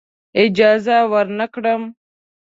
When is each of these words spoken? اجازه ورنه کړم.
اجازه 0.43 0.97
ورنه 1.11 1.45
کړم. 1.53 1.81